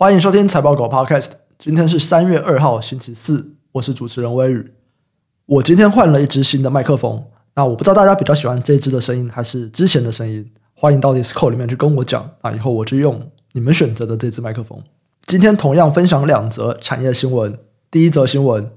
[0.00, 1.30] 欢迎收听财报狗 Podcast。
[1.58, 3.56] 今天是三月二号，星期四。
[3.72, 4.72] 我是主持人威宇。
[5.44, 7.24] 我今天换了一支新的麦克风。
[7.56, 10.48] 那我不知道大家比较喜欢这支的声音，还是之前的声音？
[10.72, 12.30] 欢迎到 Discord 里面去跟我讲。
[12.44, 14.80] 那以后我就用你们选择的这支麦克风。
[15.26, 17.58] 今天同样分享两则产业新闻。
[17.90, 18.70] 第一则新闻：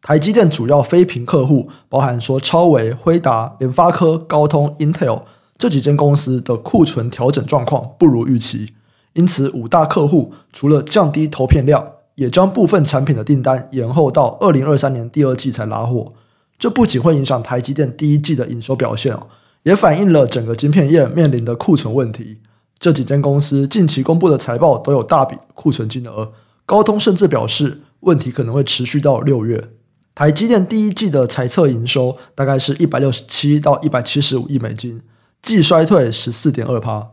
[0.00, 5.22] 台积电主要非苹客户，包含说超微、辉达、联发科、高通、Intel
[5.58, 8.74] 这几间公司的库存调整状况不如预期。
[9.14, 11.84] 因此，五大客户除了降低投片量，
[12.14, 16.12] 也将部分产品的订单延后到二零二三年第二季才拉货。
[16.58, 19.28] 这不仅会影响台积电第一季的营收表现哦，
[19.62, 22.38] 也反映了整个晶片业面临的库存问题。
[22.78, 26.32] 这几间公司近期公布的财报都有大笔库存金额，
[26.66, 29.70] 高通甚至表示问题可能会持续到六月。
[30.14, 35.00] 台积电第一季的财测营收大概是一百六十七到一百七十五亿美金，
[35.40, 37.10] 季衰退十四点二趴。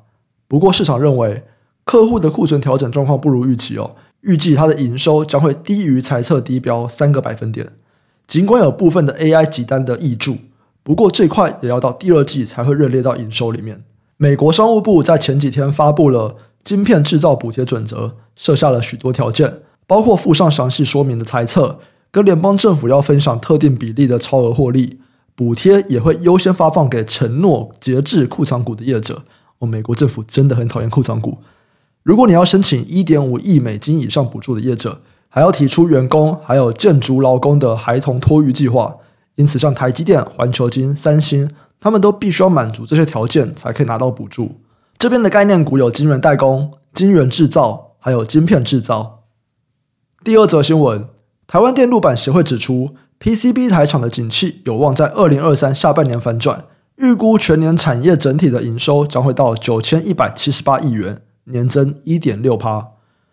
[0.48, 1.44] 不过市场认为，
[1.96, 7.70] 客户的库存调整状况不如预期哦，预计它的营收将会低于财测低标三个百分点。
[8.28, 10.36] 尽管有部分的 AI 急单的挹注，
[10.84, 13.86] 不过最快也要到第二季才会热列到营收里面。
[14.18, 21.80] 美国商务部在前几天发布了晶片制造补贴准则，设下了许多条件，包括附上详细说明的猜测，
[22.12, 25.00] 跟联邦政府要分享特定比例的超额获利，
[25.34, 29.24] 补贴也会优先发放给承诺节制库藏股的业者。
[29.60, 31.38] 哦，美国政府真的很讨厌库藏股。
[32.06, 38.98] 如果你要申请一点五亿美金以上补助的业者，还要提出员工还有建筑劳工的孩童托育计划。
[39.34, 44.62] 因此，像台积电、环球晶、三星，他们都必须要满足这些条件才可以拿到补助。
[45.00, 49.24] 这边的概念股有晶圆代工、晶圆制造，还有晶片制造。
[50.24, 51.08] 第二则新闻，
[51.48, 56.66] 台湾电路板协会指出，PCB 台厂的景气有望在二零二三下半年反转，
[56.98, 61.24] 预估全年产业整体的营收将会到九千一百七十八亿元。
[61.46, 62.90] 年增一点六趴，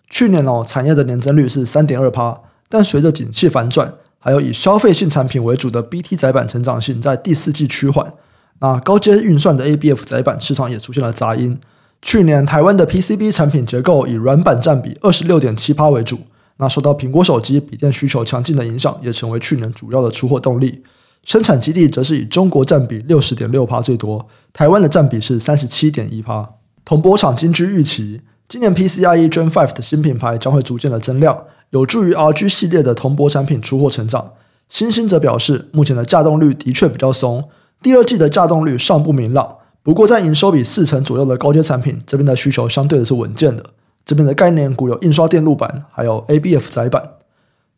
[0.08, 8.12] 去年哦，产业的年增率是三点二趴，但随着景气反转，还有以消费性产品为主的 BT 载板成长性在第四季趋缓，
[8.60, 11.58] 那高阶运算的 ABF 载板市场也出现了杂音。
[12.00, 16.18] 去年台湾的 PCB 产品结构以软板占比二十六点七趴为主，
[16.56, 20.82] 那受到苹果手机、笔电需求强劲的影响，也成为去年主要的出货动力。
[21.24, 26.54] 生产基地则是以中国占比六十点六趴最多，台湾的占比是三十七点一趴。
[26.84, 34.32] 铜箔厂金居预期，今年 PCIe Gen 5的新品牌将会逐渐的增量，有助于 RG 系列的铜箔产品出货成长。
[34.68, 37.48] 欣兴则表示，目前的稼动率的确比较松，
[37.82, 39.56] 第二季的稼动率尚不明朗。
[39.82, 43.64] 不过，在营收比四成左右的高阶产品这边的需求相对的是稳健的。
[44.04, 47.02] 这边的概念股有印刷电路板，还有 ABF 载板。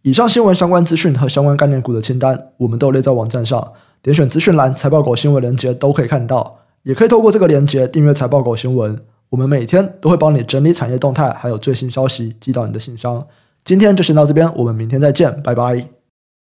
[0.03, 3.73] 以上新闻相关资讯和相关概念股的清单，我们都列在网站上，
[4.03, 6.59] 点选资讯栏财报狗新闻连接都可以看到。
[6.85, 8.97] 也可以透过这个链接订阅财报狗新闻，
[9.31, 13.27] 我们每天都会帮你整理产业动态，还有最新消息寄到你的信箱。
[13.65, 15.94] 今天就先到这边，我们明天再见，拜拜。